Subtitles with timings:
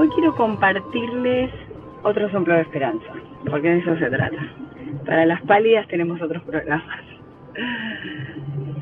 [0.00, 1.50] Hoy quiero compartirles
[2.04, 3.04] otro ejemplo de esperanza,
[3.50, 4.38] porque de eso se trata.
[5.04, 7.04] Para las pálidas tenemos otros programas.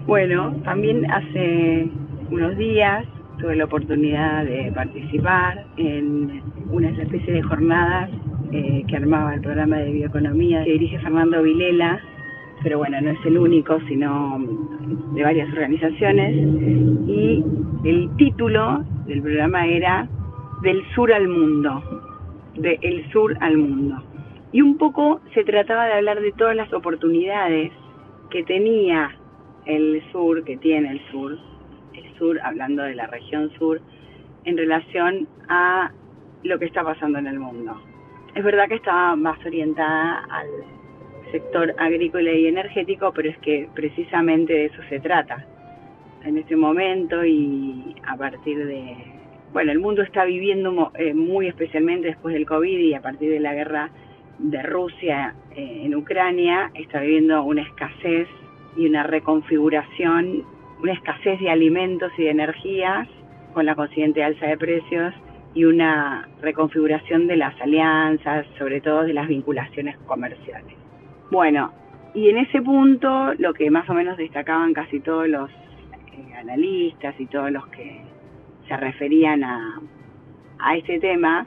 [0.06, 1.88] Bueno, también hace
[2.30, 3.04] unos días
[3.40, 6.40] tuve la oportunidad de participar en
[6.70, 8.10] una especie de jornadas
[8.52, 12.00] eh, que armaba el programa de bioeconomía que dirige Fernando Vilela,
[12.62, 14.38] pero bueno, no es el único, sino
[15.14, 16.36] de varias organizaciones.
[17.08, 17.44] Y
[17.82, 20.08] el título del programa era
[20.62, 21.82] Del sur al mundo,
[22.56, 24.02] de sur al mundo.
[24.50, 27.70] Y un poco se trataba de hablar de todas las oportunidades
[28.30, 29.16] que tenía
[29.66, 31.38] el sur, que tiene el sur,
[31.94, 33.80] el sur, hablando de la región sur,
[34.44, 35.92] en relación a
[36.42, 37.80] lo que está pasando en el mundo.
[38.34, 40.48] Es verdad que estaba más orientada al
[41.30, 45.46] sector agrícola y energético, pero es que precisamente de eso se trata
[46.24, 48.96] en este momento y a partir de,
[49.52, 53.40] bueno, el mundo está viviendo eh, muy especialmente después del COVID y a partir de
[53.40, 53.90] la guerra
[54.38, 58.28] de Rusia eh, en Ucrania, está viviendo una escasez
[58.76, 60.44] y una reconfiguración,
[60.80, 63.08] una escasez de alimentos y de energías
[63.54, 65.14] con la consiguiente alza de precios
[65.54, 70.74] y una reconfiguración de las alianzas, sobre todo de las vinculaciones comerciales.
[71.30, 71.72] Bueno,
[72.14, 77.14] y en ese punto lo que más o menos destacaban casi todos los eh, analistas
[77.18, 78.02] y todos los que
[78.68, 79.80] se referían a,
[80.58, 81.46] a este tema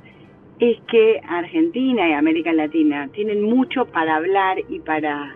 [0.59, 5.35] es que Argentina y América Latina tienen mucho para hablar y para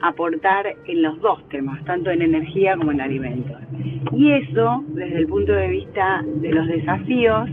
[0.00, 3.56] aportar en los dos temas, tanto en energía como en alimentos.
[4.12, 7.48] Y eso, desde el punto de vista de los desafíos,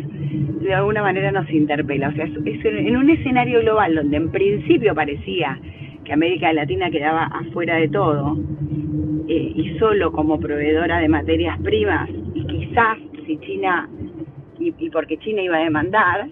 [0.62, 2.10] de alguna manera nos interpela.
[2.10, 5.60] O sea, es en un escenario global donde en principio parecía
[6.04, 8.38] que América Latina quedaba afuera de todo
[9.28, 12.10] eh, y solo como proveedora de materias primas
[12.52, 13.90] quizás si China,
[14.60, 16.28] y, y porque China iba a demandar,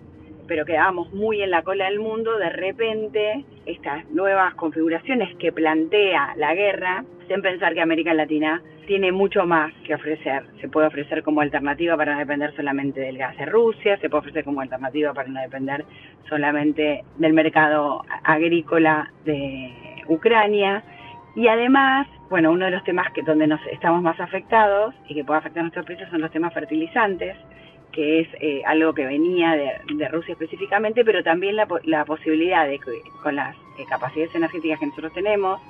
[0.47, 6.33] pero quedábamos muy en la cola del mundo, de repente estas nuevas configuraciones que plantea
[6.37, 10.41] la guerra, sin pensar que América Latina tiene mucho más que ofrecer.
[10.59, 14.21] Se puede ofrecer como alternativa para no depender solamente del gas de Rusia, se puede
[14.21, 15.85] ofrecer como alternativa para no depender
[16.27, 19.71] solamente del mercado agrícola de
[20.07, 20.83] Ucrania.
[21.35, 25.23] Y además, bueno, uno de los temas que donde nos estamos más afectados y que
[25.23, 27.37] puede afectar a nuestros precios son los temas fertilizantes,
[27.91, 32.79] que es eh, algo que venía de, Rusia específicamente, pero también la, la posibilidad de
[32.79, 32.91] que
[33.23, 35.61] con las eh, capacidades energéticas que nosotros tenemos,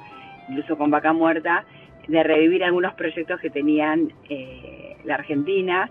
[0.50, 1.66] incluso con vaca muerta,
[2.10, 5.90] de revivir algunos proyectos que tenían eh, la Argentina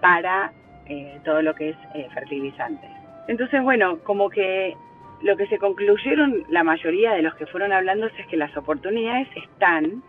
[0.00, 0.52] para
[0.86, 2.88] eh, todo lo que es eh, fertilizantes.
[3.26, 4.76] Entonces, bueno, como que
[5.22, 9.28] lo que se concluyeron la mayoría de los que fueron hablando es que las oportunidades
[9.36, 10.02] están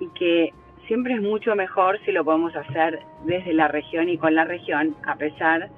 [0.00, 0.52] y que
[0.86, 4.96] siempre es mucho mejor si lo podemos hacer desde la región y con la región,
[5.06, 5.68] a pesar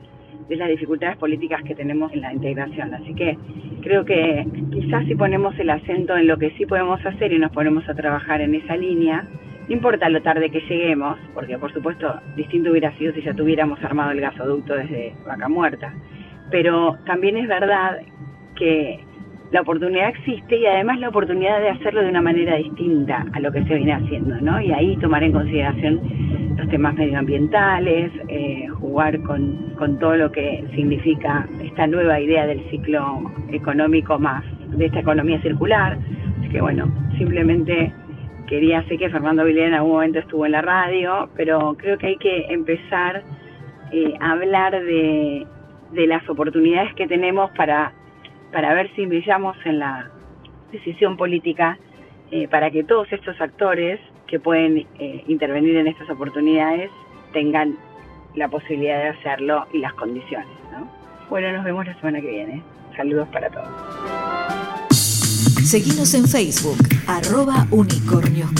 [0.49, 2.95] de las dificultades políticas que tenemos en la integración.
[2.95, 3.37] Así que
[3.83, 7.53] creo que quizás si ponemos el acento en lo que sí podemos hacer y nos
[7.53, 9.27] ponemos a trabajar en esa línea,
[9.69, 13.83] no importa lo tarde que lleguemos, porque por supuesto distinto hubiera sido si ya tuviéramos
[13.85, 15.93] armado el gasoducto desde Vaca Muerta,
[16.51, 17.99] pero también es verdad
[18.61, 19.01] que
[19.51, 23.51] la oportunidad existe y además la oportunidad de hacerlo de una manera distinta a lo
[23.51, 24.61] que se viene haciendo, ¿no?
[24.61, 26.01] Y ahí tomar en consideración
[26.57, 32.61] los temas medioambientales, eh, jugar con, con todo lo que significa esta nueva idea del
[32.71, 34.45] ciclo económico más,
[34.77, 35.99] de esta economía circular.
[36.39, 36.87] Así que bueno,
[37.19, 37.93] simplemente
[38.47, 42.07] quería, sé que Fernando Vilén en algún momento estuvo en la radio, pero creo que
[42.07, 43.23] hay que empezar
[43.91, 45.45] eh, a hablar de,
[45.93, 47.93] de las oportunidades que tenemos para
[48.53, 50.11] para ver si brillamos en la
[50.73, 51.79] decisión política
[52.31, 56.91] eh, para que todos estos actores que pueden eh, intervenir en estas oportunidades
[57.33, 57.77] tengan
[58.35, 60.49] la posibilidad de hacerlo y las condiciones.
[60.71, 60.89] ¿no?
[61.29, 62.63] Bueno, nos vemos la semana que viene.
[62.97, 63.69] Saludos para todos.
[65.65, 68.51] Seguimos en Facebook, arroba unicornios.